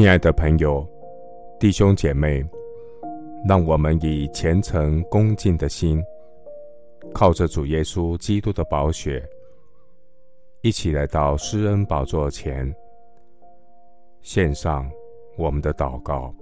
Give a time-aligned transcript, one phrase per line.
[0.00, 0.88] 亲爱的朋友、
[1.58, 2.42] 弟兄姐妹，
[3.46, 6.02] 让我们以虔诚恭敬的心，
[7.12, 9.22] 靠着主耶稣基督的宝血，
[10.62, 12.74] 一起来到施恩宝座前，
[14.22, 14.90] 献上
[15.36, 16.34] 我们的祷告。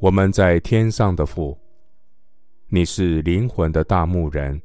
[0.00, 1.56] 我们在天上的父，
[2.68, 4.60] 你是灵魂的大牧人，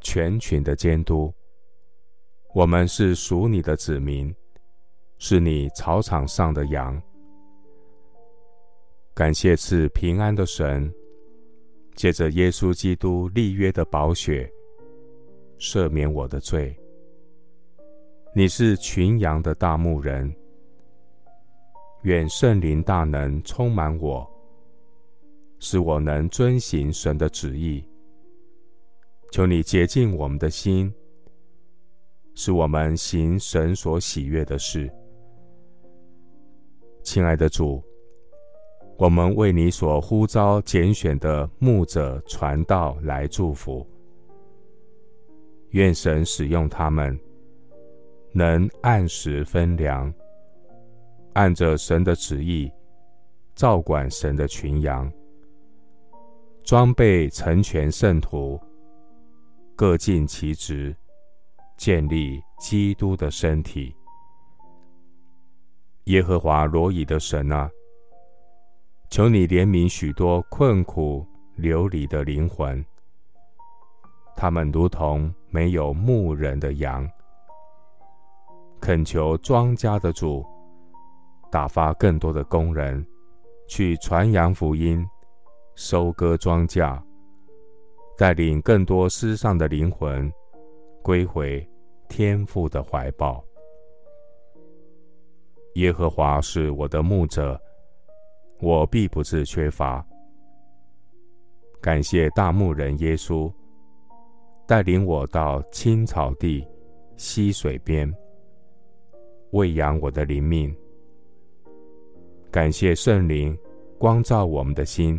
[0.00, 1.32] 全群的监督。
[2.52, 4.34] 我们是属你的子民。
[5.22, 7.00] 是你草场上的羊，
[9.14, 10.90] 感谢赐平安的神，
[11.94, 14.50] 借着耶稣基督立约的宝血，
[15.58, 16.74] 赦免我的罪。
[18.34, 20.34] 你是群羊的大牧人，
[22.04, 24.26] 愿圣灵大能充满我，
[25.58, 27.84] 使我能遵行神的旨意。
[29.32, 30.90] 求你洁净我们的心，
[32.34, 34.90] 使我们行神所喜悦的事。
[37.02, 37.82] 亲爱的主，
[38.98, 43.86] 我们为你所呼召拣选的牧者传道来祝福，
[45.70, 47.18] 愿神使用他们，
[48.32, 50.12] 能按时分粮，
[51.32, 52.70] 按着神的旨意
[53.54, 55.10] 照管神的群羊，
[56.62, 58.60] 装备成全圣徒，
[59.74, 60.94] 各尽其职，
[61.76, 63.96] 建立基督的身体。
[66.10, 67.70] 耶和华罗以的神啊，
[69.10, 72.84] 求你怜悯许多困苦流离的灵魂，
[74.34, 77.08] 他们如同没有牧人的羊。
[78.80, 80.44] 恳求庄稼的主
[81.48, 83.06] 打发更多的工人
[83.68, 85.06] 去传扬福音，
[85.76, 87.00] 收割庄稼，
[88.18, 90.28] 带领更多失丧的灵魂
[91.04, 91.64] 归回
[92.08, 93.44] 天父的怀抱。
[95.80, 97.58] 耶和华是我的牧者，
[98.60, 100.06] 我必不致缺乏。
[101.80, 103.50] 感谢大牧人耶稣，
[104.68, 106.62] 带领我到青草地、
[107.16, 108.14] 溪水边，
[109.52, 110.70] 喂养我的灵命。
[112.50, 113.58] 感谢圣灵
[113.98, 115.18] 光照我们的心，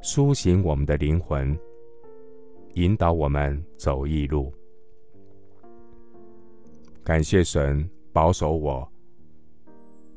[0.00, 1.58] 苏醒我们的灵魂，
[2.74, 4.54] 引导我们走义路。
[7.02, 8.88] 感谢神保守我。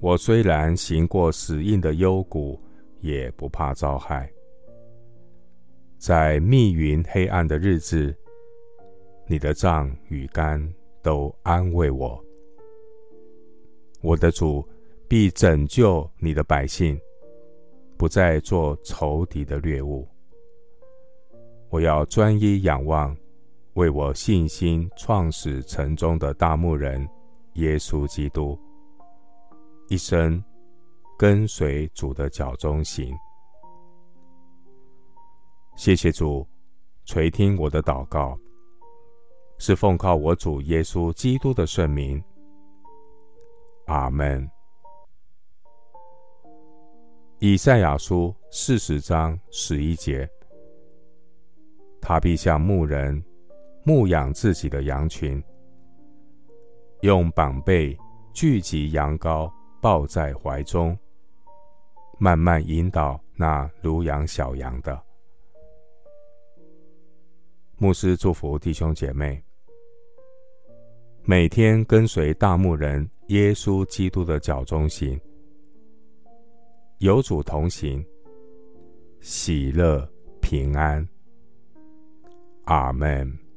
[0.02, 2.58] 我虽然行过死荫的幽谷，
[3.02, 4.32] 也不怕遭害。
[5.98, 8.16] 在密云黑暗的日子，
[9.28, 12.18] 你的杖与竿都安慰我。
[14.02, 14.66] 我的主
[15.10, 16.98] 必拯救你的百姓，
[17.98, 20.08] 不再做仇敌的掠物。
[21.70, 23.16] 我要专一仰望，
[23.74, 27.06] 为我信心创始成终的大牧人
[27.56, 28.58] 耶稣基督。
[29.90, 30.42] 一生
[31.18, 33.12] 跟随主的脚踪行。
[35.76, 36.48] 谢谢主
[37.06, 38.38] 垂听我的祷告，
[39.58, 42.24] 是奉靠我主耶稣基督的圣名。
[43.88, 44.48] 阿门。
[47.40, 50.30] 以赛亚书四十章十一节，
[52.00, 53.24] 他必像牧人
[53.84, 55.44] 牧养自己的羊群，
[57.02, 57.98] 用膀背
[58.36, 59.52] 聚集羊羔。
[59.82, 60.98] 抱在怀中，
[62.18, 65.02] 慢慢引导那如养小羊的。
[67.78, 69.42] 牧师祝福弟兄姐妹，
[71.24, 75.20] 每天跟随大牧人耶稣基督的脚踪行，
[76.98, 78.06] 有主同行，
[79.22, 80.06] 喜乐
[80.42, 81.08] 平安。
[82.66, 83.49] 阿门。